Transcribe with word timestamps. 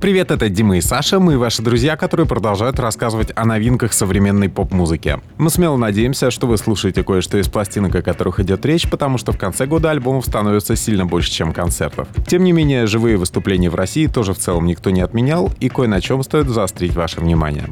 Привет, 0.00 0.30
это 0.30 0.48
Дима 0.48 0.78
и 0.78 0.80
Саша, 0.80 1.20
мы 1.20 1.36
ваши 1.36 1.60
друзья, 1.60 1.94
которые 1.94 2.26
продолжают 2.26 2.80
рассказывать 2.80 3.32
о 3.36 3.44
новинках 3.44 3.92
современной 3.92 4.48
поп-музыки. 4.48 5.20
Мы 5.36 5.50
смело 5.50 5.76
надеемся, 5.76 6.30
что 6.30 6.46
вы 6.46 6.56
слушаете 6.56 7.04
кое-что 7.04 7.36
из 7.36 7.48
пластинок, 7.48 7.94
о 7.96 8.00
которых 8.00 8.40
идет 8.40 8.64
речь, 8.64 8.88
потому 8.88 9.18
что 9.18 9.32
в 9.32 9.36
конце 9.36 9.66
года 9.66 9.90
альбомов 9.90 10.24
становится 10.24 10.74
сильно 10.74 11.04
больше, 11.04 11.30
чем 11.30 11.52
концертов. 11.52 12.08
Тем 12.26 12.44
не 12.44 12.52
менее, 12.52 12.86
живые 12.86 13.18
выступления 13.18 13.68
в 13.68 13.74
России 13.74 14.06
тоже 14.06 14.32
в 14.32 14.38
целом 14.38 14.64
никто 14.64 14.88
не 14.88 15.02
отменял, 15.02 15.52
и 15.60 15.68
кое 15.68 15.86
на 15.86 16.00
чем 16.00 16.22
стоит 16.22 16.48
заострить 16.48 16.94
ваше 16.94 17.20
внимание. 17.20 17.66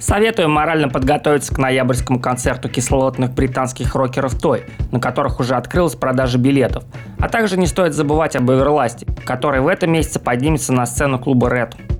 Советую 0.00 0.48
морально 0.48 0.88
подготовиться 0.88 1.54
к 1.54 1.58
ноябрьскому 1.58 2.20
концерту 2.20 2.68
кислотных 2.68 3.32
британских 3.32 3.94
рокеров 3.94 4.38
Той, 4.38 4.64
на 4.92 5.00
которых 5.00 5.40
уже 5.40 5.56
открылась 5.56 5.96
продажа 5.96 6.38
билетов. 6.38 6.84
А 7.18 7.28
также 7.28 7.56
не 7.56 7.66
стоит 7.66 7.94
забывать 7.94 8.36
об 8.36 8.50
Эверласте, 8.50 9.06
который 9.24 9.60
в 9.60 9.66
этом 9.66 9.92
месяце 9.92 10.20
поднимется 10.20 10.72
на 10.72 10.86
сцену 10.86 11.18
клуба 11.18 11.48
Red. 11.48 11.97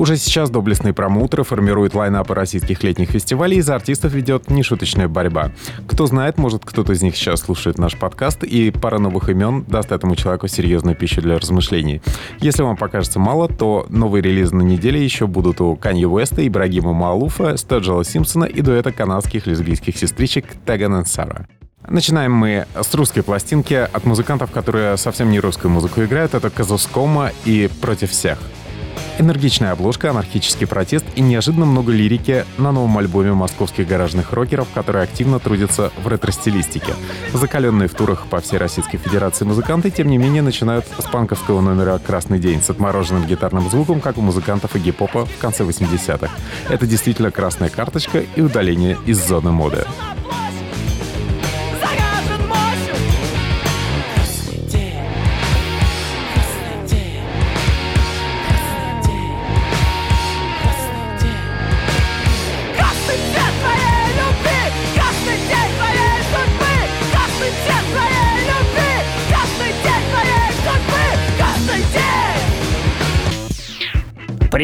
Уже 0.00 0.16
сейчас 0.16 0.48
доблестные 0.48 0.94
промоутеры 0.94 1.44
формируют 1.44 1.94
лайнапы 1.94 2.32
российских 2.32 2.82
летних 2.82 3.10
фестивалей, 3.10 3.58
и 3.58 3.60
за 3.60 3.74
артистов 3.74 4.14
ведет 4.14 4.48
нешуточная 4.48 5.08
борьба. 5.08 5.52
Кто 5.86 6.06
знает, 6.06 6.38
может 6.38 6.64
кто-то 6.64 6.94
из 6.94 7.02
них 7.02 7.14
сейчас 7.14 7.40
слушает 7.40 7.76
наш 7.76 7.98
подкаст, 7.98 8.42
и 8.42 8.70
пара 8.70 8.98
новых 8.98 9.28
имен 9.28 9.62
даст 9.68 9.92
этому 9.92 10.16
человеку 10.16 10.48
серьезную 10.48 10.96
пищу 10.96 11.20
для 11.20 11.36
размышлений. 11.36 12.00
Если 12.38 12.62
вам 12.62 12.78
покажется 12.78 13.18
мало, 13.18 13.46
то 13.46 13.84
новые 13.90 14.22
релизы 14.22 14.56
на 14.56 14.62
неделе 14.62 15.04
еще 15.04 15.26
будут 15.26 15.60
у 15.60 15.76
Канье 15.76 16.08
Уэста, 16.08 16.48
Ибрагима 16.48 16.94
Малуфа, 16.94 17.58
Стэджела 17.58 18.02
Симпсона 18.02 18.44
и 18.46 18.62
дуэта 18.62 18.92
канадских 18.92 19.46
лесбийских 19.46 19.98
сестричек 19.98 20.46
Теган 20.64 21.02
и 21.02 21.04
Сара. 21.04 21.46
Начинаем 21.86 22.32
мы 22.32 22.66
с 22.74 22.94
русской 22.94 23.20
пластинки 23.20 23.74
от 23.74 24.06
музыкантов, 24.06 24.50
которые 24.50 24.96
совсем 24.96 25.30
не 25.30 25.40
русскую 25.40 25.70
музыку 25.70 26.02
играют. 26.02 26.32
Это 26.32 26.48
Казускома 26.48 27.32
и 27.44 27.68
«Против 27.82 28.12
всех». 28.12 28.38
Энергичная 29.18 29.72
обложка, 29.72 30.10
анархический 30.10 30.66
протест 30.66 31.04
и 31.14 31.20
неожиданно 31.20 31.66
много 31.66 31.92
лирики 31.92 32.44
на 32.56 32.72
новом 32.72 32.96
альбоме 32.98 33.32
московских 33.32 33.86
гаражных 33.86 34.32
рокеров, 34.32 34.68
которые 34.72 35.04
активно 35.04 35.38
трудятся 35.38 35.92
в 36.02 36.08
ретро-стилистике. 36.08 36.94
Закаленные 37.34 37.88
в 37.88 37.94
турах 37.94 38.26
по 38.26 38.40
всей 38.40 38.58
Российской 38.58 38.98
Федерации 38.98 39.44
музыканты, 39.44 39.90
тем 39.90 40.08
не 40.08 40.16
менее, 40.16 40.42
начинают 40.42 40.86
с 40.98 41.04
панковского 41.04 41.60
номера 41.60 41.98
«Красный 41.98 42.38
день» 42.38 42.62
с 42.62 42.70
отмороженным 42.70 43.26
гитарным 43.26 43.68
звуком, 43.68 44.00
как 44.00 44.16
у 44.16 44.22
музыкантов 44.22 44.74
и 44.76 44.78
гип-попа 44.78 45.26
в 45.26 45.38
конце 45.38 45.64
80-х. 45.64 46.30
Это 46.68 46.86
действительно 46.86 47.30
красная 47.30 47.68
карточка 47.68 48.24
и 48.34 48.40
удаление 48.40 48.96
из 49.06 49.18
зоны 49.26 49.50
моды. 49.50 49.84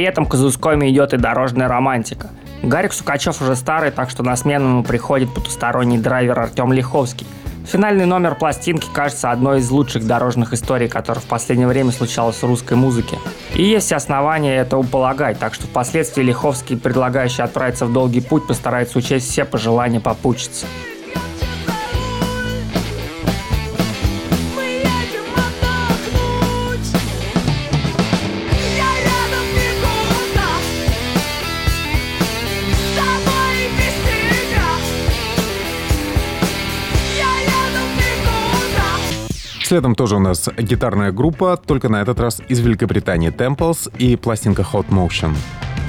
Этом 0.07 0.27
к 0.27 0.31
Казускоме 0.31 0.91
идет 0.91 1.13
и 1.15 1.17
дорожная 1.17 1.69
романтика. 1.69 2.31
Гарик 2.63 2.93
Сукачев 2.93 3.41
уже 3.43 3.55
старый, 3.55 3.91
так 3.91 4.11
что 4.11 4.23
на 4.23 4.35
смену 4.37 4.69
ему 4.69 4.83
приходит 4.83 5.33
потусторонний 5.35 5.99
драйвер 5.99 6.39
Артем 6.39 6.73
Лиховский. 6.73 7.27
Финальный 7.67 8.07
номер 8.07 8.37
пластинки 8.37 8.87
кажется 8.93 9.33
одной 9.33 9.59
из 9.59 9.69
лучших 9.71 10.07
дорожных 10.07 10.53
историй, 10.53 10.89
которая 10.89 11.21
в 11.21 11.27
последнее 11.27 11.67
время 11.67 11.91
случалась 11.91 12.37
в 12.37 12.45
русской 12.45 12.75
музыке. 12.75 13.19
И 13.55 13.65
есть 13.65 13.93
основания 13.93 14.57
этого 14.57 14.85
полагать, 14.85 15.41
так 15.41 15.53
что 15.53 15.67
впоследствии 15.67 16.23
Лиховский, 16.23 16.77
предлагающий 16.77 17.43
отправиться 17.43 17.87
в 17.87 17.93
долгий 17.93 18.21
путь, 18.21 18.47
постарается 18.47 18.99
учесть 18.99 19.29
все 19.29 19.45
пожелания 19.45 20.01
попутчицы. 20.01 20.67
Следом 39.67 39.97
тоже 39.97 40.15
у 40.15 40.21
нас 40.21 40.49
гитарная 40.57 41.11
группа, 41.11 41.57
только 41.57 41.89
на 41.89 42.01
этот 42.01 42.21
раз 42.21 42.41
из 42.47 42.61
Великобритании 42.61 43.33
Temples 43.33 43.91
и 43.99 44.15
пластинка 44.15 44.63
Hot 44.63 44.91
Motion. 44.91 45.35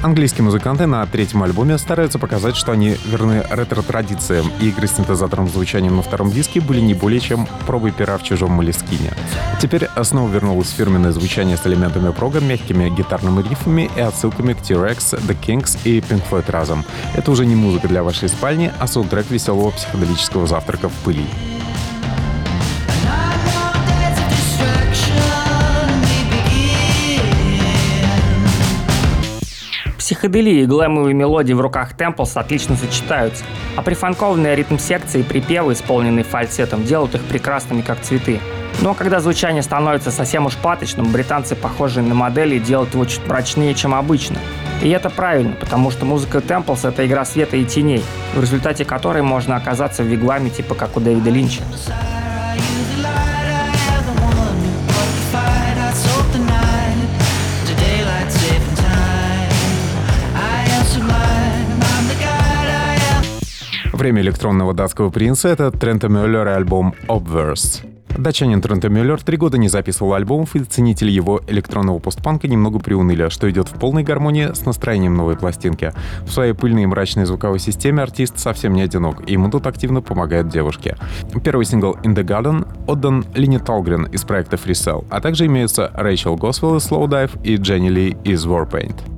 Английские 0.02 0.42
музыканты 0.42 0.86
на 0.86 1.06
третьем 1.06 1.44
альбоме 1.44 1.78
стараются 1.78 2.18
показать, 2.18 2.56
что 2.56 2.72
они 2.72 2.96
верны 3.06 3.44
ретро-традициям, 3.48 4.50
и 4.60 4.70
игры 4.70 4.88
с 4.88 4.96
синтезаторным 4.96 5.48
звучанием 5.48 5.94
на 5.94 6.02
втором 6.02 6.32
диске 6.32 6.60
были 6.60 6.80
не 6.80 6.92
более 6.92 7.20
чем 7.20 7.46
пробой 7.68 7.92
пера 7.92 8.18
в 8.18 8.24
чужом 8.24 8.50
молескине. 8.50 9.12
Теперь 9.62 9.86
снова 10.02 10.28
вернулось 10.28 10.70
фирменное 10.70 11.12
звучание 11.12 11.56
с 11.56 11.64
элементами 11.64 12.10
прога, 12.10 12.40
мягкими 12.40 12.90
гитарными 12.90 13.48
рифами 13.48 13.88
и 13.96 14.00
отсылками 14.00 14.54
к 14.54 14.58
T-Rex, 14.60 15.20
The 15.24 15.36
Kings 15.40 15.78
и 15.84 16.00
Pink 16.00 16.22
Floyd 16.28 16.50
разом. 16.50 16.84
Это 17.14 17.30
уже 17.30 17.46
не 17.46 17.54
музыка 17.54 17.86
для 17.86 18.02
вашей 18.02 18.28
спальни, 18.28 18.72
а 18.80 18.88
саундтрек 18.88 19.30
веселого 19.30 19.70
психоделического 19.70 20.48
завтрака 20.48 20.88
в 20.88 20.94
пыли. 21.04 21.26
Психоделия 30.08 30.62
и 30.62 30.64
глэмовые 30.64 31.12
мелодии 31.12 31.52
в 31.52 31.60
руках 31.60 31.92
Темплс 31.94 32.34
отлично 32.38 32.76
сочетаются, 32.76 33.44
а 33.76 33.82
прифанкованные 33.82 34.56
ритм-секции 34.56 35.20
и 35.20 35.22
припевы, 35.22 35.74
исполненные 35.74 36.24
фальцетом, 36.24 36.82
делают 36.82 37.14
их 37.14 37.20
прекрасными 37.24 37.82
как 37.82 38.00
цветы. 38.00 38.40
Но 38.80 38.94
когда 38.94 39.20
звучание 39.20 39.62
становится 39.62 40.10
совсем 40.10 40.46
уж 40.46 40.56
паточным, 40.56 41.12
британцы, 41.12 41.54
похожие 41.54 42.06
на 42.06 42.14
модели, 42.14 42.58
делают 42.58 42.94
его 42.94 43.04
чуть 43.04 43.26
мрачнее, 43.26 43.74
чем 43.74 43.94
обычно. 43.94 44.38
И 44.82 44.88
это 44.88 45.10
правильно, 45.10 45.54
потому 45.60 45.90
что 45.90 46.06
музыка 46.06 46.40
Темплс— 46.40 46.84
это 46.86 47.06
игра 47.06 47.26
света 47.26 47.58
и 47.58 47.66
теней, 47.66 48.02
в 48.34 48.40
результате 48.40 48.86
которой 48.86 49.20
можно 49.20 49.56
оказаться 49.56 50.02
в 50.02 50.06
вигваме 50.06 50.48
типа 50.48 50.74
как 50.74 50.96
у 50.96 51.00
Дэвида 51.00 51.28
Линча. 51.28 51.60
Время 63.98 64.22
электронного 64.22 64.74
датского 64.74 65.10
принца— 65.10 65.48
это 65.50 65.72
Трента 65.72 66.08
Мюллер 66.08 66.46
альбом 66.46 66.94
Obverse. 67.08 67.84
Датчанин 68.16 68.62
Трента 68.62 68.88
Мюллер 68.88 69.20
три 69.20 69.36
года 69.36 69.58
не 69.58 69.66
записывал 69.66 70.14
альбомов, 70.14 70.54
и 70.54 70.60
ценители 70.60 71.10
его 71.10 71.40
электронного 71.48 71.98
постпанка 71.98 72.46
немного 72.46 72.78
приуныли, 72.78 73.28
что 73.28 73.50
идет 73.50 73.66
в 73.66 73.72
полной 73.72 74.04
гармонии 74.04 74.52
с 74.54 74.64
настроением 74.64 75.16
новой 75.16 75.36
пластинки. 75.36 75.92
В 76.24 76.30
своей 76.30 76.52
пыльной 76.52 76.84
и 76.84 76.86
мрачной 76.86 77.24
звуковой 77.24 77.58
системе 77.58 78.04
артист 78.04 78.38
совсем 78.38 78.72
не 78.72 78.82
одинок, 78.82 79.28
и 79.28 79.32
ему 79.32 79.50
тут 79.50 79.66
активно 79.66 80.00
помогает 80.00 80.48
девушки. 80.48 80.94
Первый 81.42 81.64
сингл 81.66 81.96
«In 82.04 82.14
the 82.14 82.22
Garden» 82.22 82.68
отдан 82.86 83.24
Лине 83.34 83.58
Толгрен 83.58 84.04
из 84.04 84.22
проекта 84.22 84.54
Free 84.54 84.74
Cell, 84.74 85.06
а 85.10 85.20
также 85.20 85.46
имеются 85.46 85.90
Рэйчел 85.92 86.36
Госвелл 86.36 86.76
из 86.76 86.88
Slowdive 86.88 87.42
и 87.42 87.56
Дженни 87.56 87.88
Ли 87.88 88.16
из 88.22 88.46
Warpaint. 88.46 89.17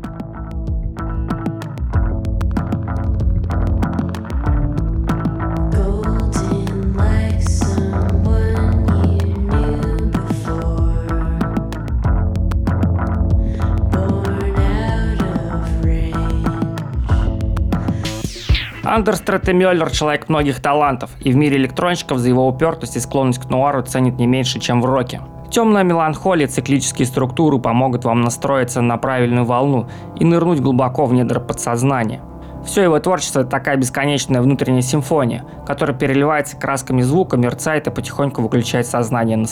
Андерс 18.91 19.21
Третемюллер– 19.21 19.89
человек 19.93 20.29
многих 20.29 20.61
талантов, 20.61 21.11
и 21.21 21.31
в 21.31 21.37
мире 21.37 21.59
электронщиков 21.59 22.19
за 22.19 22.29
его 22.29 22.49
упертость 22.49 22.97
и 22.97 22.99
склонность 22.99 23.41
к 23.41 23.49
нуару 23.49 23.83
ценит 23.83 24.19
не 24.19 24.27
меньше, 24.27 24.59
чем 24.59 24.83
в 24.83 24.85
роке. 24.85 25.21
Темная 25.49 25.85
меланхолия, 25.85 26.49
циклические 26.49 27.07
структуры 27.07 27.61
помогут 27.61 28.05
вам 28.05 28.23
настроиться 28.23 28.81
на 28.81 28.97
правильную 28.97 29.45
волну 29.45 29.87
и 30.19 30.25
нырнуть 30.25 30.59
глубоко 30.59 31.07
в 31.07 31.13
недра 31.13 31.39
подсознания. 31.39 32.21
Все 32.67 32.83
его 32.83 32.99
творчество– 32.99 33.41
это 33.43 33.51
такая 33.51 33.77
бесконечная 33.77 34.43
внутренняя 34.43 34.83
симфония, 34.83 35.45
которая 35.65 35.97
переливается 35.97 36.57
красками 36.57 37.03
звука, 37.03 37.37
мерцает 37.37 37.87
и 37.87 37.93
потихоньку 37.93 38.43
выключает 38.43 38.89
сознание 38.89 39.37
на 39.37 39.47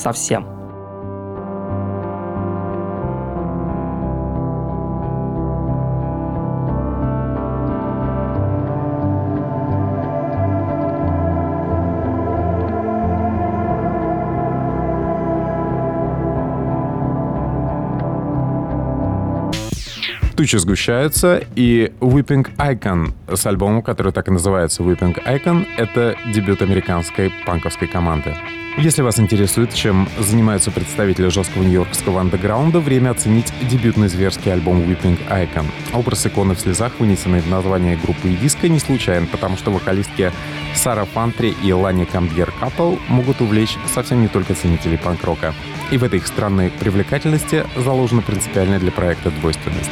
Тучи 20.49 20.57
сгущаются, 20.57 21.43
и 21.57 21.93
Whipping 22.01 22.57
Icon 22.57 23.13
с 23.37 23.45
альбомом, 23.45 23.83
который 23.83 24.15
так 24.15 24.29
и 24.29 24.31
называется 24.31 24.83
Whipping 24.83 25.23
Icon, 25.23 25.67
это 25.77 26.17
дебют 26.33 26.63
американской 26.63 27.31
панковской 27.45 27.87
команды. 27.87 28.35
Если 28.79 29.03
вас 29.03 29.21
интересует, 29.21 29.75
чем 29.75 30.09
занимаются 30.19 30.71
представители 30.71 31.29
жесткого 31.29 31.65
нью-йоркского 31.65 32.23
андеграунда, 32.23 32.81
время 32.81 33.11
оценить 33.11 33.53
дебютный 33.69 34.09
зверский 34.09 34.51
альбом 34.51 34.81
Whipping 34.81 35.19
Icon. 35.29 35.67
Образ 35.93 36.25
иконы 36.25 36.55
в 36.55 36.61
слезах, 36.61 36.93
вынесенный 36.99 37.41
в 37.41 37.51
название 37.51 37.99
группы 37.99 38.29
и 38.29 38.37
диска, 38.37 38.71
не 38.71 38.79
случайен, 38.79 39.27
потому 39.27 39.59
что 39.59 39.71
вокалистки 39.71 40.33
Сара 40.75 41.05
Фантри 41.05 41.55
и 41.63 41.73
Лани 41.75 42.07
Камбьер 42.07 42.55
Капл 42.59 42.95
могут 43.09 43.43
увлечь 43.43 43.77
совсем 43.93 44.23
не 44.23 44.29
только 44.29 44.55
ценителей 44.55 44.97
панк-рока. 44.97 45.53
И 45.91 45.99
в 45.99 46.05
этой 46.05 46.21
их 46.21 46.27
странной 46.27 46.71
привлекательности 46.71 47.67
заложена 47.77 48.23
принципиальная 48.23 48.79
для 48.79 48.93
проекта 48.93 49.31
двойственность. 49.31 49.91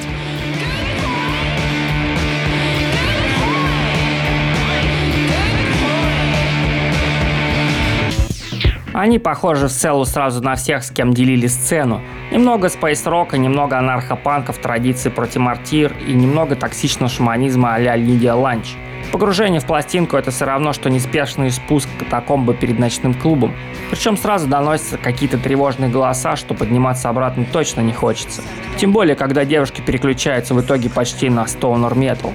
Они 8.97 9.19
похожи 9.19 9.69
в 9.69 9.73
целу 9.73 10.07
сразу 10.07 10.43
на 10.43 10.55
всех, 10.55 10.83
с 10.83 10.91
кем 10.91 11.13
делили 11.13 11.49
сцену. 11.49 12.01
Немного 12.33 12.71
спейс-рока, 12.71 13.37
немного 13.37 13.79
анархопанка 13.79 14.55
в 14.55 14.57
традиции 14.57 15.11
протимартир 15.11 15.95
и 16.09 16.15
немного 16.15 16.57
токсичного 16.57 17.11
шаманизма 17.11 17.75
а-ля 17.75 17.95
Лидия 17.95 18.33
Ланч. 18.33 18.75
Погружение 19.13 19.61
в 19.61 19.67
пластинку– 19.67 20.17
это 20.17 20.31
все 20.31 20.47
равно, 20.47 20.73
что 20.73 20.89
неспешный 20.89 21.51
спуск 21.51 21.91
катакомбы 21.99 22.55
перед 22.55 22.79
ночным 22.79 23.13
клубом. 23.13 23.55
Причем 23.91 24.17
сразу 24.17 24.49
доносятся 24.49 24.97
какие-то 24.97 25.37
тревожные 25.37 25.91
голоса, 25.91 26.35
что 26.37 26.55
подниматься 26.55 27.11
обратно 27.11 27.45
точно 27.53 27.83
не 27.83 27.93
хочется. 27.93 28.41
Тем 28.79 28.93
более, 28.93 29.15
когда 29.15 29.45
девушки 29.45 29.83
переключаются 29.83 30.55
в 30.55 30.63
итоге 30.63 30.89
почти 30.89 31.29
на 31.29 31.47
стоунер 31.47 31.95
метал. 31.97 32.33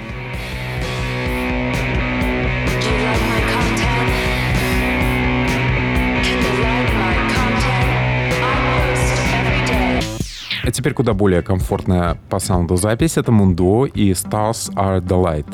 А 10.72 10.74
теперь 10.74 10.94
куда 10.94 11.14
более 11.14 11.42
комфортная 11.42 12.18
по 12.30 12.40
саунду 12.40 12.78
запись— 12.78 13.18
это 13.18 13.30
Мундо 13.34 13.88
и 13.88 14.12
Stars 14.12 14.74
Are 14.76 15.02
the 15.02 15.22
Light. 15.22 15.54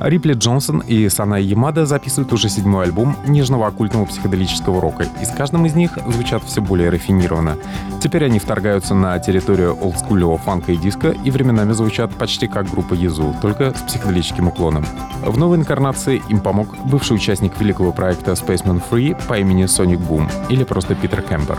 Рипли 0.00 0.32
Джонсон 0.32 0.78
и 0.78 1.10
Санай 1.10 1.42
Ямада 1.42 1.84
записывают 1.84 2.32
уже 2.32 2.48
седьмой 2.48 2.84
альбом 2.84 3.18
нежного 3.26 3.66
оккультного 3.66 4.06
психоделического 4.06 4.80
рока, 4.80 5.06
и 5.20 5.26
с 5.26 5.28
каждым 5.28 5.66
из 5.66 5.74
них 5.74 5.98
звучат 6.08 6.42
все 6.44 6.62
более 6.62 6.88
рафинированно. 6.88 7.58
Теперь 8.00 8.24
они 8.24 8.38
вторгаются 8.38 8.94
на 8.94 9.18
территорию 9.18 9.76
олдскульного 9.78 10.38
фанка 10.38 10.72
и 10.72 10.78
диска 10.78 11.10
и 11.10 11.30
временами 11.30 11.72
звучат 11.72 12.14
почти 12.14 12.48
как 12.48 12.70
группа 12.70 12.94
Езу, 12.94 13.36
только 13.42 13.74
с 13.74 13.82
психоделическим 13.82 14.48
уклоном. 14.48 14.86
В 15.22 15.36
новой 15.36 15.58
инкарнации 15.58 16.22
им 16.30 16.40
помог 16.40 16.74
бывший 16.86 17.14
участник 17.14 17.60
великого 17.60 17.92
проекта 17.92 18.32
Spaceman 18.32 18.82
Free 18.90 19.14
по 19.28 19.38
имени 19.38 19.66
Sonic 19.66 19.98
Boom 20.08 20.26
или 20.48 20.64
просто 20.64 20.94
Питер 20.94 21.20
Кемпер. 21.20 21.58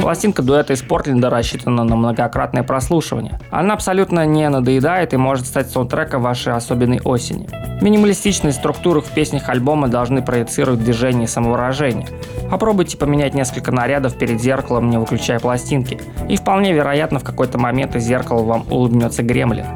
Пластинка 0.00 0.42
дуэта 0.42 0.72
из 0.72 0.82
Портленда 0.82 1.30
рассчитана 1.30 1.84
на 1.84 1.96
многократное 1.96 2.62
прослушивание. 2.62 3.38
Она 3.50 3.74
абсолютно 3.74 4.26
не 4.26 4.48
надоедает 4.48 5.14
и 5.14 5.16
может 5.16 5.46
стать 5.46 5.70
саундтреком 5.70 6.22
вашей 6.22 6.52
особенной 6.52 7.00
осени. 7.00 7.48
Минималистичные 7.80 8.52
структуры 8.52 9.00
в 9.00 9.10
песнях 9.10 9.48
альбома 9.48 9.88
должны 9.88 10.22
проецировать 10.22 10.84
движение 10.84 11.24
и 11.24 11.28
самовыражение. 11.28 12.08
Попробуйте 12.50 12.96
поменять 12.96 13.34
несколько 13.34 13.72
нарядов 13.72 14.18
перед 14.18 14.40
зеркалом, 14.40 14.90
не 14.90 14.98
выключая 14.98 15.40
пластинки. 15.40 16.00
И 16.28 16.36
вполне 16.36 16.72
вероятно 16.72 17.18
в 17.18 17.24
какой-то 17.24 17.58
момент 17.58 17.96
из 17.96 18.04
зеркала 18.04 18.42
вам 18.42 18.66
улыбнется 18.70 19.22
гремлин. 19.22 19.66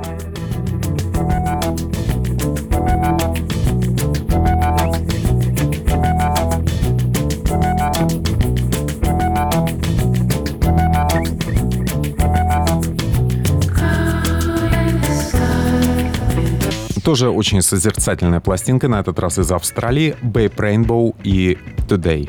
Тоже 17.07 17.31
очень 17.31 17.63
созерцательная 17.63 18.41
пластинка, 18.41 18.89
на 18.89 18.99
этот 18.99 19.21
раз 19.21 19.39
из 19.39 19.53
Австралии, 19.53 20.17
Babe 20.25 20.57
Rainbow 20.57 21.15
и 21.23 21.57
Today. 21.89 22.29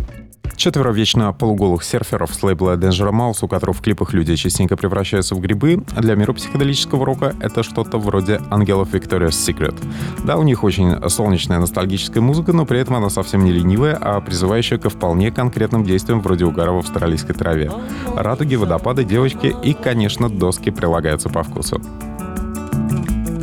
Четверо 0.55 0.91
вечно 0.91 1.33
полуголых 1.33 1.83
серферов 1.83 2.31
с 2.31 2.43
лейбла 2.43 2.77
Danger 2.77 3.09
Mouse, 3.09 3.39
у 3.41 3.47
которых 3.47 3.77
в 3.77 3.81
клипах 3.81 4.13
люди 4.13 4.35
частенько 4.35 4.77
превращаются 4.77 5.33
в 5.33 5.39
грибы, 5.39 5.83
для 5.97 6.13
мира 6.13 6.31
психоделического 6.31 7.07
рока 7.07 7.35
это 7.39 7.63
что-то 7.63 7.97
вроде 7.97 8.39
ангелов 8.51 8.93
Victoria's 8.93 9.29
Secret. 9.29 9.75
Да, 10.23 10.37
у 10.37 10.43
них 10.43 10.63
очень 10.63 11.09
солнечная 11.09 11.57
ностальгическая 11.57 12.21
музыка, 12.21 12.53
но 12.53 12.67
при 12.67 12.79
этом 12.79 12.97
она 12.97 13.09
совсем 13.09 13.45
не 13.45 13.51
ленивая, 13.51 13.97
а 13.99 14.21
призывающая 14.21 14.77
ко 14.77 14.91
вполне 14.91 15.31
конкретным 15.31 15.85
действиям 15.85 16.21
вроде 16.21 16.45
угара 16.45 16.71
в 16.71 16.77
австралийской 16.77 17.33
траве. 17.33 17.71
Радуги, 18.15 18.53
водопады, 18.53 19.03
девочки 19.03 19.55
и, 19.63 19.73
конечно, 19.73 20.29
доски 20.29 20.69
прилагаются 20.69 21.29
по 21.29 21.41
вкусу. 21.41 21.81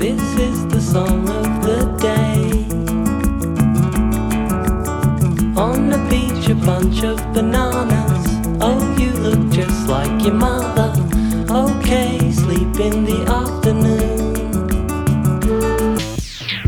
This 0.05 0.21
is 0.37 0.67
the 0.67 0.81
song 0.81 1.24
On 5.65 5.89
the 5.89 5.99
beach, 6.11 6.51
a 6.51 6.55
bunch 6.55 7.03
of 7.05 7.17
bananas. 7.33 8.27
Oh, 8.61 8.97
you 8.99 9.13
look 9.25 9.51
just 9.51 9.89
like 9.89 10.23
your 10.23 10.35
mother. 10.35 10.93
Okay, 11.49 12.19
sleep 12.33 12.79
in 12.81 13.07
the 13.07 13.25
afternoon. 13.27 14.35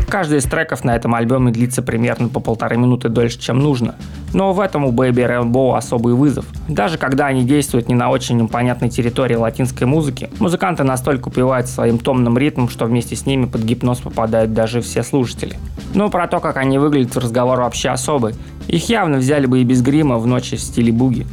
Каждый 0.09 0.39
из 0.39 0.45
треков 0.45 0.83
на 0.83 0.95
этом 0.95 1.13
альбоме 1.13 1.51
длится 1.51 1.83
примерно 1.83 2.27
по 2.29 2.39
полторы 2.39 2.77
минуты 2.77 3.09
дольше, 3.09 3.37
чем 3.39 3.59
нужно. 3.59 3.93
Но 4.33 4.51
в 4.51 4.59
этом 4.59 4.85
у 4.85 4.91
Baby 4.91 5.27
Rainbow 5.27 5.77
особый 5.77 6.15
вызов. 6.15 6.45
Даже 6.67 6.97
когда 6.97 7.27
они 7.27 7.43
действуют 7.43 7.89
не 7.89 7.93
на 7.93 8.09
очень 8.09 8.47
понятной 8.47 8.89
территории 8.89 9.35
латинской 9.35 9.85
музыки, 9.85 10.29
музыканты 10.39 10.83
настолько 10.83 11.27
упивают 11.27 11.67
своим 11.67 11.99
томным 11.99 12.35
ритмом, 12.37 12.67
что 12.67 12.85
вместе 12.85 13.15
с 13.15 13.27
ними 13.27 13.45
под 13.45 13.61
гипноз 13.61 13.99
попадают 13.99 14.53
даже 14.53 14.81
все 14.81 15.03
слушатели. 15.03 15.57
Но 15.93 16.09
про 16.09 16.27
то, 16.27 16.39
как 16.39 16.57
они 16.57 16.79
выглядят, 16.79 17.15
разговор 17.17 17.59
вообще 17.59 17.89
особый. 17.89 18.33
Их 18.67 18.89
явно 18.89 19.17
взяли 19.17 19.45
бы 19.45 19.61
и 19.61 19.63
без 19.63 19.81
грима 19.81 20.17
в 20.17 20.27
ночи 20.27 20.57
в 20.57 20.59
стиле 20.59 20.91
буги. 20.91 21.25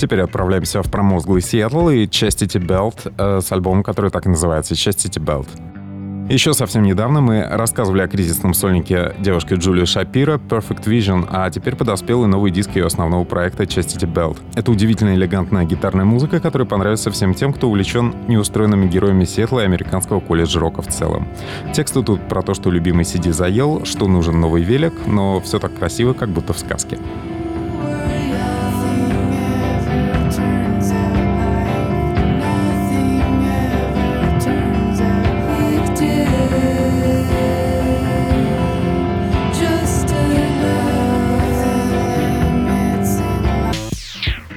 Теперь 0.00 0.22
отправляемся 0.22 0.82
в 0.82 0.90
промозглый 0.90 1.42
Сиэтл 1.42 1.90
и 1.90 2.06
Chastity 2.06 2.64
Belt 2.64 3.12
э, 3.18 3.40
с 3.42 3.52
альбомом, 3.52 3.82
который 3.82 4.10
так 4.10 4.24
и 4.26 4.28
называется 4.28 4.74
Chastity 4.74 5.22
Belt. 5.22 5.48
Еще 6.28 6.52
совсем 6.52 6.82
недавно 6.82 7.22
мы 7.22 7.42
рассказывали 7.42 8.02
о 8.02 8.06
кризисном 8.06 8.52
сольнике 8.52 9.14
девушки 9.18 9.54
Джулии 9.54 9.86
Шапира 9.86 10.36
Perfect 10.36 10.84
Vision, 10.84 11.26
а 11.30 11.48
теперь 11.48 11.74
подоспел 11.74 12.24
и 12.24 12.26
новый 12.26 12.50
диск 12.50 12.76
ее 12.76 12.84
основного 12.84 13.24
проекта 13.24 13.62
Chastity 13.62 14.06
Belt. 14.06 14.36
Это 14.54 14.70
удивительно 14.70 15.14
элегантная 15.14 15.64
гитарная 15.64 16.04
музыка, 16.04 16.38
которая 16.38 16.68
понравится 16.68 17.10
всем 17.10 17.32
тем, 17.32 17.54
кто 17.54 17.68
увлечен 17.68 18.14
неустроенными 18.28 18.86
героями 18.86 19.24
Сиэтла 19.24 19.60
и 19.60 19.64
американского 19.64 20.20
колледжа 20.20 20.60
рока 20.60 20.82
в 20.82 20.88
целом. 20.88 21.26
Тексты 21.72 22.02
тут 22.02 22.20
про 22.28 22.42
то, 22.42 22.52
что 22.52 22.70
любимый 22.70 23.06
Сиди 23.06 23.30
заел, 23.30 23.86
что 23.86 24.06
нужен 24.06 24.38
новый 24.38 24.62
велик, 24.62 24.92
но 25.06 25.40
все 25.40 25.58
так 25.58 25.74
красиво, 25.78 26.12
как 26.12 26.28
будто 26.28 26.52
в 26.52 26.58
сказке. 26.58 26.98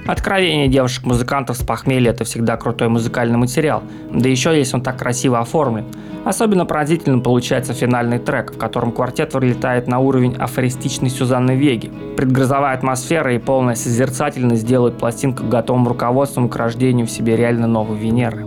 Откровение 0.07 0.67
девушек-музыкантов 0.67 1.57
с 1.57 1.63
похмелья– 1.63 2.09
это 2.11 2.23
всегда 2.23 2.57
крутой 2.57 2.89
музыкальный 2.89 3.37
материал, 3.37 3.83
да 4.11 4.27
еще 4.27 4.57
если 4.57 4.75
он 4.75 4.81
так 4.81 4.97
красиво 4.97 5.39
оформлен. 5.39 5.85
Особенно 6.25 6.65
поразительным 6.65 7.21
получается 7.21 7.73
финальный 7.73 8.19
трек, 8.19 8.51
в 8.51 8.57
котором 8.57 8.91
квартет 8.91 9.33
вылетает 9.33 9.87
на 9.87 9.99
уровень 9.99 10.35
афористичной 10.35 11.09
Сюзанны 11.09 11.55
Веги. 11.55 11.91
Предгрозовая 12.17 12.75
атмосфера 12.75 13.33
и 13.33 13.39
полная 13.39 13.75
созерцательность 13.75 14.65
делают 14.65 14.97
пластинку 14.97 15.45
готовым 15.45 15.87
руководством 15.87 16.49
к 16.49 16.55
рождению 16.55 17.07
в 17.07 17.11
себе 17.11 17.35
реально 17.35 17.67
новой 17.67 17.97
Венеры. 17.97 18.45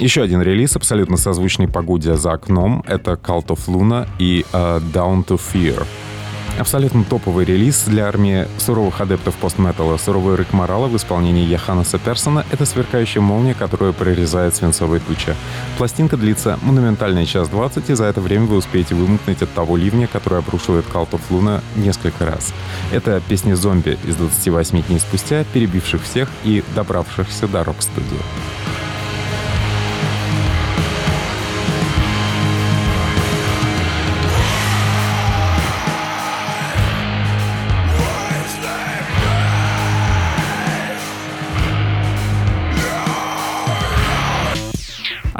Еще 0.00 0.22
один 0.22 0.40
релиз, 0.40 0.76
абсолютно 0.76 1.18
созвучный 1.18 1.68
погоде 1.68 2.16
за 2.16 2.32
окном, 2.32 2.82
это 2.86 3.20
Cult 3.22 3.48
of 3.48 3.66
Luna 3.66 4.08
и 4.18 4.46
uh, 4.50 4.82
Down 4.94 5.26
to 5.26 5.38
Fear. 5.38 5.86
Абсолютно 6.58 7.04
топовый 7.04 7.44
релиз 7.44 7.84
для 7.84 8.08
армии 8.08 8.48
суровых 8.56 9.02
адептов 9.02 9.34
постметалла. 9.34 9.98
Суровый 9.98 10.36
рык 10.36 10.54
морала 10.54 10.86
в 10.88 10.96
исполнении 10.96 11.44
Яханаса 11.44 11.98
Персона— 11.98 12.46
это 12.50 12.64
сверкающая 12.64 13.20
молния, 13.20 13.52
которая 13.52 13.92
прорезает 13.92 14.54
свинцовые 14.56 15.00
тучи. 15.00 15.34
Пластинка 15.76 16.16
длится 16.16 16.58
монументальный 16.62 17.26
час 17.26 17.50
двадцать, 17.50 17.90
и 17.90 17.94
за 17.94 18.04
это 18.06 18.22
время 18.22 18.46
вы 18.46 18.56
успеете 18.56 18.94
вымокнуть 18.94 19.42
от 19.42 19.52
того 19.52 19.76
ливня, 19.76 20.06
который 20.06 20.38
обрушивает 20.38 20.86
Cult 20.86 21.10
of 21.10 21.20
Luna 21.28 21.60
несколько 21.76 22.24
раз. 22.24 22.54
Это 22.90 23.20
песни 23.28 23.52
зомби 23.52 23.98
из 24.06 24.16
28 24.16 24.82
дней 24.82 24.98
спустя, 24.98 25.44
перебивших 25.52 26.02
всех 26.02 26.30
и 26.44 26.64
добравшихся 26.74 27.48
до 27.48 27.64
рок-студии. 27.64 28.59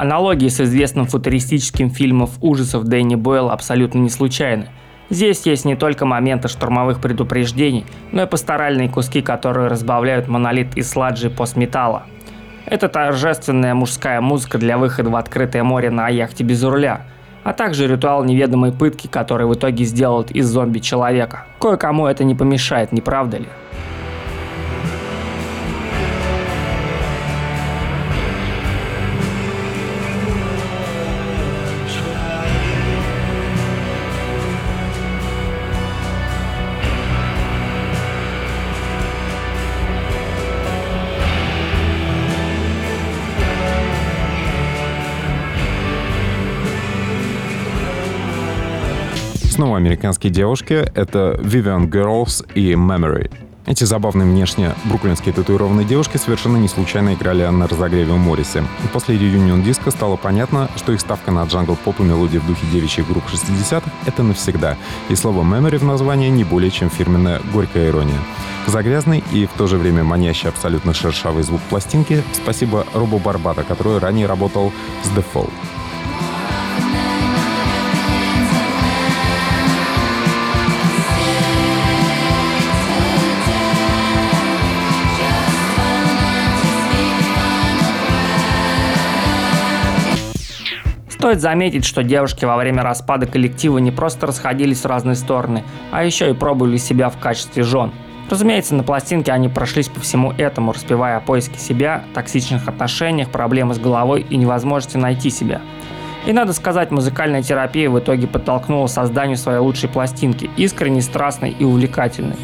Аналогии 0.01 0.47
с 0.47 0.59
известным 0.59 1.05
футуристическим 1.05 1.91
фильмом 1.91 2.27
ужасов 2.41 2.85
Дэнни 2.85 3.13
Бойла 3.13 3.53
абсолютно 3.53 3.99
не 3.99 4.09
случайны. 4.09 4.65
Здесь 5.11 5.45
есть 5.45 5.63
не 5.63 5.75
только 5.75 6.07
моменты 6.07 6.47
штурмовых 6.47 6.99
предупреждений, 6.99 7.85
но 8.11 8.23
и 8.23 8.25
пасторальные 8.25 8.89
куски, 8.89 9.21
которые 9.21 9.67
разбавляют 9.67 10.27
монолит 10.27 10.75
из 10.75 10.89
сладжи 10.89 11.29
постметалла. 11.29 12.07
Это 12.65 12.89
торжественная 12.89 13.75
мужская 13.75 14.21
музыка 14.21 14.57
для 14.57 14.79
выхода 14.79 15.11
в 15.11 15.15
открытое 15.15 15.61
море 15.61 15.91
на 15.91 16.09
яхте 16.09 16.43
без 16.43 16.63
руля, 16.63 17.05
а 17.43 17.53
также 17.53 17.85
ритуал 17.85 18.23
неведомой 18.23 18.71
пытки, 18.71 19.05
который 19.05 19.45
в 19.45 19.53
итоге 19.53 19.83
сделает 19.83 20.31
из 20.31 20.47
зомби 20.47 20.79
человека. 20.79 21.45
Кое-кому 21.59 22.07
это 22.07 22.23
не 22.23 22.33
помешает, 22.33 22.91
не 22.91 23.01
правда 23.01 23.37
ли? 23.37 23.47
Снова 49.61 49.77
американские 49.77 50.33
девушки— 50.33 50.73
это 50.95 51.39
Vivian 51.39 51.87
Girls 51.87 52.43
и 52.55 52.71
Memory. 52.71 53.29
Эти 53.67 53.83
забавные 53.83 54.27
внешне 54.27 54.73
бруклинские 54.85 55.35
татуированные 55.35 55.85
девушки 55.85 56.17
совершенно 56.17 56.57
не 56.57 56.67
случайно 56.67 57.13
играли 57.13 57.45
на 57.45 57.67
разогреве 57.67 58.11
в 58.11 58.17
Моррисе. 58.17 58.63
После 58.91 59.19
реюнион 59.19 59.61
диска 59.61 59.91
стало 59.91 60.15
понятно, 60.15 60.67
что 60.77 60.93
их 60.93 60.99
ставка 60.99 61.29
на 61.29 61.43
джангл-поп 61.43 61.99
и 61.99 62.03
мелодии 62.03 62.39
в 62.39 62.47
духе 62.47 62.65
девичьих 62.73 63.07
групп 63.07 63.23
60-х— 63.31 63.87
это 64.07 64.23
навсегда. 64.23 64.77
И 65.09 65.15
слово 65.15 65.43
«memory» 65.43 65.77
в 65.77 65.83
названии 65.83 66.29
не 66.29 66.43
более 66.43 66.71
чем 66.71 66.89
фирменная 66.89 67.39
горькая 67.53 67.89
ирония. 67.89 68.17
Загрязный 68.65 69.23
и 69.31 69.45
в 69.45 69.51
то 69.51 69.67
же 69.67 69.77
время 69.77 70.03
манящий 70.03 70.49
абсолютно 70.49 70.95
шершавый 70.95 71.43
звук 71.43 71.61
пластинки 71.69 72.23
спасибо 72.33 72.87
Робу 72.95 73.19
Барбата, 73.19 73.61
который 73.61 73.99
ранее 73.99 74.25
работал 74.25 74.73
с 75.03 75.15
The 75.15 75.23
Fall. 75.35 75.51
Стоит 91.21 91.39
заметить, 91.39 91.85
что 91.85 92.01
девушки 92.01 92.45
во 92.45 92.57
время 92.57 92.81
распада 92.81 93.27
коллектива 93.27 93.77
не 93.77 93.91
просто 93.91 94.25
расходились 94.25 94.79
в 94.81 94.87
разные 94.87 95.15
стороны, 95.15 95.63
а 95.91 96.03
еще 96.03 96.31
и 96.31 96.33
пробовали 96.33 96.77
себя 96.77 97.11
в 97.11 97.19
качестве 97.19 97.61
жен. 97.61 97.91
Разумеется, 98.27 98.73
на 98.73 98.81
пластинке 98.81 99.31
они 99.31 99.47
прошлись 99.47 99.87
по 99.87 99.99
всему 99.99 100.31
этому, 100.31 100.71
распевая 100.71 101.17
о 101.17 101.19
поиске 101.19 101.59
себя, 101.59 102.05
токсичных 102.15 102.67
отношениях, 102.67 103.29
проблемах 103.29 103.75
с 103.75 103.79
головой 103.79 104.25
и 104.27 104.35
невозможности 104.35 104.97
найти 104.97 105.29
себя. 105.29 105.61
И 106.25 106.33
надо 106.33 106.53
сказать, 106.53 106.89
музыкальная 106.89 107.43
терапия 107.43 107.87
в 107.87 107.99
итоге 107.99 108.25
подтолкнула 108.25 108.87
созданию 108.87 109.37
своей 109.37 109.59
лучшей 109.59 109.89
пластинки, 109.89 110.49
искренней, 110.57 111.01
страстной 111.01 111.51
и 111.51 111.63
увлекательной. 111.63 112.37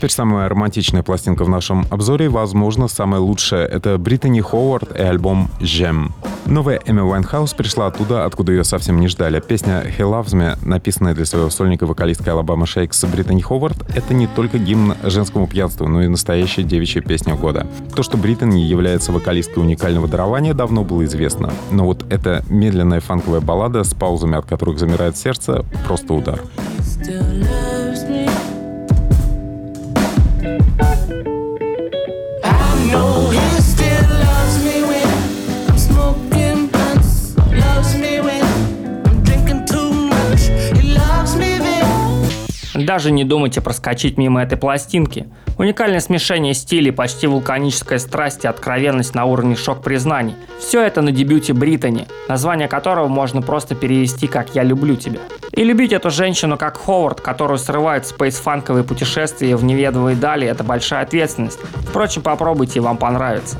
Теперь 0.00 0.12
самая 0.12 0.48
романтичная 0.48 1.02
пластинка 1.02 1.44
в 1.44 1.50
нашем 1.50 1.84
обзоре, 1.90 2.30
возможно, 2.30 2.88
самая 2.88 3.20
лучшая. 3.20 3.66
Это 3.66 3.98
Британи 3.98 4.40
Ховард 4.40 4.98
и 4.98 5.02
альбом 5.02 5.50
«Jaime». 5.60 6.14
Новая 6.46 6.80
Эми 6.86 7.00
Уайнхаус 7.00 7.52
пришла 7.52 7.88
оттуда, 7.88 8.24
откуда 8.24 8.50
ее 8.52 8.64
совсем 8.64 8.98
не 8.98 9.08
ждали. 9.08 9.40
Песня 9.40 9.84
«He 9.84 9.98
Loves 9.98 10.32
Me», 10.32 10.56
написанная 10.66 11.14
для 11.14 11.26
своего 11.26 11.50
сольника 11.50 11.84
вокалистка 11.84 12.32
Alabama 12.32 12.64
Shakes 12.64 13.04
Британи 13.04 13.42
Ховард, 13.42 13.76
это 13.94 14.14
не 14.14 14.26
только 14.26 14.56
гимн 14.56 14.94
женскому 15.02 15.46
пьянству, 15.46 15.86
но 15.86 16.02
и 16.02 16.08
настоящая 16.08 16.62
девичья 16.62 17.02
песня 17.02 17.34
года. 17.34 17.66
То, 17.94 18.02
что 18.02 18.16
Британи 18.16 18.60
является 18.62 19.12
вокалисткой 19.12 19.62
уникального 19.62 20.08
дарования, 20.08 20.54
давно 20.54 20.82
было 20.82 21.04
известно. 21.04 21.52
Но 21.70 21.84
вот 21.84 22.10
эта 22.10 22.42
медленная 22.48 23.00
фанковая 23.00 23.42
баллада 23.42 23.84
с 23.84 23.92
паузами, 23.92 24.38
от 24.38 24.46
которых 24.46 24.78
замирает 24.78 25.18
сердце, 25.18 25.62
просто 25.86 26.14
удар. 26.14 26.40
know. 32.90 33.59
Даже 42.84 43.10
не 43.10 43.24
думайте 43.24 43.60
проскочить 43.60 44.18
мимо 44.18 44.42
этой 44.42 44.56
пластинки. 44.56 45.28
Уникальное 45.58 46.00
смешение 46.00 46.54
стилей, 46.54 46.92
почти 46.92 47.26
вулканическая 47.26 47.98
страсть 47.98 48.44
и 48.44 48.48
откровенность 48.48 49.14
на 49.14 49.24
уровне 49.24 49.56
шок-признаний. 49.56 50.34
Все 50.58 50.82
это 50.82 51.02
на 51.02 51.12
дебюте 51.12 51.52
Британи, 51.52 52.06
название 52.28 52.68
которого 52.68 53.08
можно 53.08 53.42
просто 53.42 53.74
перевести 53.74 54.26
как 54.26 54.54
«Я 54.54 54.62
люблю 54.62 54.96
тебя». 54.96 55.20
И 55.52 55.64
любить 55.64 55.92
эту 55.92 56.10
женщину 56.10 56.56
как 56.56 56.76
Ховард, 56.76 57.20
которую 57.20 57.58
срывают 57.58 58.06
спейсфанковые 58.06 58.84
путешествия 58.84 59.56
в 59.56 59.64
неведомые 59.64 60.16
дали, 60.16 60.46
это 60.46 60.64
большая 60.64 61.02
ответственность. 61.02 61.58
Впрочем, 61.88 62.22
попробуйте, 62.22 62.78
и 62.78 62.82
вам 62.82 62.96
понравится. 62.96 63.58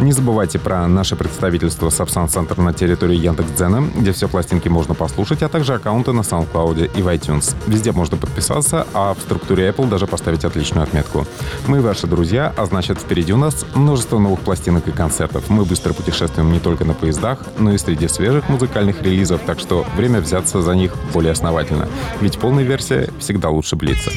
Не 0.00 0.12
забывайте 0.12 0.58
про 0.58 0.88
наше 0.88 1.14
представительство 1.14 1.90
Сапсан 1.90 2.26
Центр 2.26 2.56
на 2.56 2.72
территории 2.72 3.16
Яндекс.Дзена, 3.16 3.84
где 3.96 4.12
все 4.12 4.28
пластинки 4.28 4.66
можно 4.66 4.94
послушать, 4.94 5.42
а 5.42 5.48
также 5.50 5.74
аккаунты 5.74 6.12
на 6.12 6.20
SoundCloud 6.20 6.92
и 6.96 7.02
в 7.02 7.08
iTunes. 7.08 7.54
Везде 7.66 7.92
можно 7.92 8.16
подписаться, 8.16 8.86
а 8.94 9.12
в 9.12 9.20
структуре 9.20 9.68
Apple 9.68 9.90
даже 9.90 10.06
поставить 10.06 10.46
отличную 10.46 10.84
отметку. 10.84 11.26
Мы 11.66 11.82
ваши 11.82 12.06
друзья, 12.06 12.50
а 12.56 12.64
значит 12.64 12.98
впереди 12.98 13.34
у 13.34 13.36
нас 13.36 13.66
множество 13.74 14.18
новых 14.18 14.40
пластинок 14.40 14.88
и 14.88 14.90
концертов. 14.90 15.50
Мы 15.50 15.66
быстро 15.66 15.92
путешествуем 15.92 16.50
не 16.50 16.60
только 16.60 16.86
на 16.86 16.94
поездах, 16.94 17.40
но 17.58 17.74
и 17.74 17.78
среди 17.78 18.08
свежих 18.08 18.48
музыкальных 18.48 19.02
релизов, 19.02 19.42
так 19.44 19.60
что 19.60 19.84
время 19.96 20.22
взяться 20.22 20.62
за 20.62 20.74
них 20.74 20.94
более 21.12 21.32
основательно. 21.32 21.88
Ведь 22.22 22.38
полная 22.38 22.64
версия 22.64 23.10
всегда 23.18 23.50
лучше 23.50 23.76
блица. 23.76 24.10